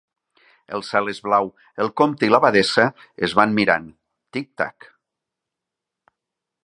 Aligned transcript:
El 0.77 0.83
cel 0.87 1.11
és 1.11 1.19
blau, 1.27 1.51
el 1.85 1.91
comte 2.01 2.29
i 2.29 2.33
l’abadessa 2.33 2.87
es 3.29 3.37
van 3.41 3.53
mirant. 3.59 3.87
Tic-tac... 4.39 4.89